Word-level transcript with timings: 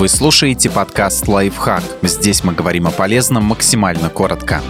Вы 0.00 0.08
слушаете 0.08 0.70
подкаст 0.70 1.28
«Лайфхак». 1.28 1.82
Здесь 2.00 2.42
мы 2.42 2.54
говорим 2.54 2.86
о 2.86 2.90
полезном 2.90 3.44
максимально 3.44 4.08
коротко. 4.08 4.62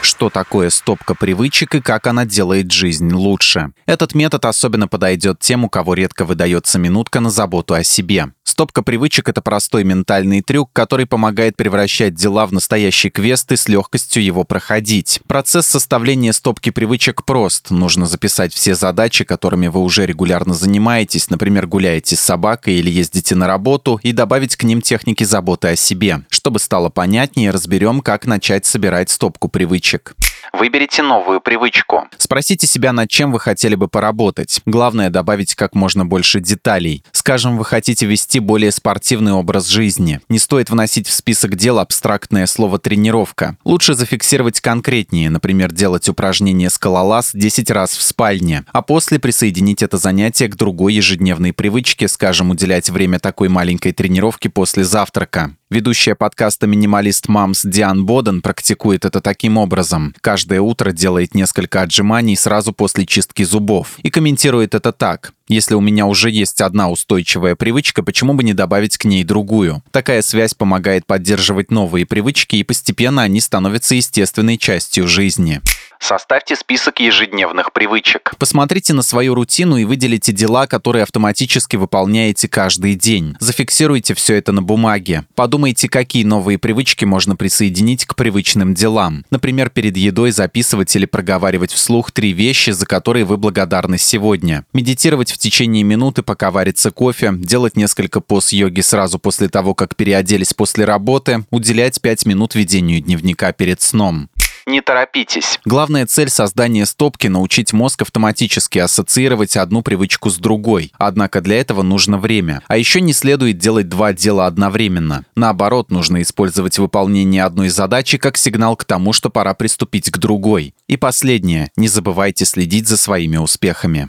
что 0.00 0.30
такое 0.30 0.70
стопка 0.70 1.14
привычек 1.14 1.74
и 1.74 1.82
как 1.82 2.06
она 2.06 2.24
делает 2.24 2.72
жизнь 2.72 3.12
лучше. 3.12 3.72
Этот 3.84 4.14
метод 4.14 4.46
особенно 4.46 4.88
подойдет 4.88 5.40
тем, 5.40 5.64
у 5.64 5.68
кого 5.68 5.92
редко 5.92 6.24
выдается 6.24 6.78
минутка 6.78 7.20
на 7.20 7.28
заботу 7.28 7.74
о 7.74 7.84
себе. 7.84 8.32
Стопка 8.56 8.80
привычек— 8.80 9.28
это 9.28 9.42
простой 9.42 9.84
ментальный 9.84 10.40
трюк, 10.40 10.70
который 10.72 11.04
помогает 11.04 11.58
превращать 11.58 12.14
дела 12.14 12.46
в 12.46 12.54
настоящий 12.54 13.10
квест 13.10 13.52
и 13.52 13.56
с 13.56 13.68
легкостью 13.68 14.24
его 14.24 14.44
проходить. 14.44 15.20
Процесс 15.26 15.66
составления 15.66 16.32
стопки 16.32 16.70
привычек 16.70 17.26
прост. 17.26 17.70
Нужно 17.70 18.06
записать 18.06 18.54
все 18.54 18.74
задачи, 18.74 19.24
которыми 19.24 19.66
вы 19.66 19.80
уже 19.80 20.06
регулярно 20.06 20.54
занимаетесь, 20.54 21.28
например, 21.28 21.66
гуляете 21.66 22.16
с 22.16 22.20
собакой 22.20 22.76
или 22.76 22.88
ездите 22.88 23.34
на 23.34 23.46
работу, 23.46 24.00
и 24.02 24.12
добавить 24.12 24.56
к 24.56 24.62
ним 24.62 24.80
техники 24.80 25.22
заботы 25.22 25.68
о 25.68 25.76
себе. 25.76 26.22
Чтобы 26.30 26.58
стало 26.58 26.88
понятнее, 26.88 27.50
разберем, 27.50 28.00
как 28.00 28.24
начать 28.24 28.64
собирать 28.64 29.10
стопку 29.10 29.50
привычек. 29.50 30.14
Выберите 30.52 31.02
новую 31.02 31.40
привычку. 31.40 32.08
Спросите 32.16 32.66
себя, 32.66 32.92
над 32.92 33.08
чем 33.10 33.32
вы 33.32 33.40
хотели 33.40 33.74
бы 33.74 33.88
поработать. 33.88 34.60
Главное 34.66 35.10
добавить 35.10 35.54
как 35.54 35.74
можно 35.74 36.04
больше 36.04 36.40
деталей. 36.40 37.04
Скажем, 37.12 37.58
вы 37.58 37.64
хотите 37.64 38.06
вести 38.06 38.38
более 38.40 38.72
спортивный 38.72 39.32
образ 39.32 39.68
жизни. 39.68 40.20
Не 40.28 40.38
стоит 40.38 40.70
вносить 40.70 41.08
в 41.08 41.12
список 41.12 41.56
дел 41.56 41.78
абстрактное 41.78 42.46
слово 42.46 42.78
«тренировка». 42.78 43.56
Лучше 43.64 43.94
зафиксировать 43.94 44.60
конкретнее, 44.60 45.30
например, 45.30 45.72
делать 45.72 46.08
упражнение 46.08 46.70
скалолаз 46.70 47.30
10 47.34 47.70
раз 47.70 47.90
в 47.90 48.02
спальне, 48.02 48.64
а 48.72 48.82
после 48.82 49.18
присоединить 49.18 49.82
это 49.82 49.98
занятие 49.98 50.48
к 50.48 50.56
другой 50.56 50.94
ежедневной 50.94 51.52
привычке, 51.52 52.08
скажем, 52.08 52.50
уделять 52.50 52.90
время 52.90 53.18
такой 53.18 53.48
маленькой 53.48 53.92
тренировке 53.92 54.48
после 54.48 54.84
завтрака. 54.84 55.54
Ведущая 55.68 56.14
подкаста 56.14 56.68
«Минималист 56.68 57.26
Мамс» 57.26 57.64
Диан 57.64 58.06
Боден 58.06 58.40
практикует 58.40 59.04
это 59.04 59.20
таким 59.20 59.56
образом. 59.56 60.14
Каждое 60.20 60.60
утро 60.60 60.92
делает 60.92 61.34
несколько 61.34 61.82
отжиманий 61.82 62.36
сразу 62.36 62.72
после 62.72 63.04
чистки 63.04 63.42
зубов. 63.42 63.98
И 64.04 64.10
комментирует 64.10 64.76
это 64.76 64.92
так. 64.92 65.32
Если 65.48 65.74
у 65.74 65.80
меня 65.80 66.06
уже 66.06 66.30
есть 66.30 66.60
одна 66.60 66.90
устойчивая 66.90 67.54
привычка, 67.54 68.02
почему 68.02 68.34
бы 68.34 68.42
не 68.42 68.52
добавить 68.52 68.98
к 68.98 69.04
ней 69.04 69.22
другую? 69.22 69.82
Такая 69.92 70.22
связь 70.22 70.54
помогает 70.54 71.06
поддерживать 71.06 71.70
новые 71.70 72.04
привычки, 72.04 72.56
и 72.56 72.64
постепенно 72.64 73.22
они 73.22 73.40
становятся 73.40 73.94
естественной 73.94 74.58
частью 74.58 75.06
жизни. 75.06 75.60
Составьте 75.98 76.56
список 76.56 77.00
ежедневных 77.00 77.72
привычек. 77.72 78.34
Посмотрите 78.38 78.92
на 78.92 79.02
свою 79.02 79.34
рутину 79.34 79.76
и 79.76 79.84
выделите 79.84 80.32
дела, 80.32 80.66
которые 80.66 81.02
автоматически 81.02 81.76
выполняете 81.76 82.48
каждый 82.48 82.94
день. 82.94 83.34
Зафиксируйте 83.40 84.14
все 84.14 84.34
это 84.34 84.52
на 84.52 84.62
бумаге. 84.62 85.24
Подумайте, 85.34 85.88
какие 85.88 86.24
новые 86.24 86.58
привычки 86.58 87.04
можно 87.04 87.34
присоединить 87.34 88.04
к 88.04 88.14
привычным 88.14 88.74
делам. 88.74 89.24
Например, 89.30 89.70
перед 89.70 89.96
едой 89.96 90.32
записывать 90.32 90.94
или 90.94 91.06
проговаривать 91.06 91.72
вслух 91.72 92.12
три 92.12 92.32
вещи, 92.32 92.70
за 92.70 92.86
которые 92.86 93.24
вы 93.24 93.36
благодарны 93.36 93.98
сегодня. 93.98 94.64
Медитировать 94.72 95.32
в 95.36 95.38
течение 95.38 95.84
минуты, 95.84 96.22
пока 96.22 96.50
варится 96.50 96.90
кофе, 96.90 97.32
делать 97.36 97.76
несколько 97.76 98.20
поз 98.20 98.52
йоги 98.52 98.80
сразу 98.80 99.18
после 99.18 99.48
того, 99.48 99.74
как 99.74 99.94
переоделись 99.94 100.54
после 100.54 100.86
работы, 100.86 101.44
уделять 101.50 102.00
5 102.00 102.26
минут 102.26 102.54
ведению 102.54 103.02
дневника 103.02 103.52
перед 103.52 103.82
сном 103.82 104.30
не 104.66 104.80
торопитесь. 104.80 105.60
Главная 105.64 106.06
цель 106.06 106.28
создания 106.28 106.86
стопки— 106.86 107.26
научить 107.28 107.72
мозг 107.72 108.02
автоматически 108.02 108.78
ассоциировать 108.78 109.56
одну 109.56 109.82
привычку 109.82 110.28
с 110.28 110.36
другой. 110.36 110.92
Однако 110.98 111.40
для 111.40 111.60
этого 111.60 111.82
нужно 111.82 112.18
время. 112.18 112.62
А 112.66 112.76
еще 112.76 113.00
не 113.00 113.12
следует 113.12 113.58
делать 113.58 113.88
два 113.88 114.12
дела 114.12 114.46
одновременно. 114.46 115.24
Наоборот, 115.36 115.90
нужно 115.90 116.20
использовать 116.20 116.78
выполнение 116.78 117.44
одной 117.44 117.68
задачи 117.68 118.18
как 118.18 118.36
сигнал 118.36 118.76
к 118.76 118.84
тому, 118.84 119.12
что 119.12 119.30
пора 119.30 119.54
приступить 119.54 120.10
к 120.10 120.18
другой. 120.18 120.74
И 120.88 120.96
последнее. 120.96 121.70
Не 121.76 121.88
забывайте 121.88 122.44
следить 122.44 122.88
за 122.88 122.96
своими 122.96 123.36
успехами. 123.36 124.08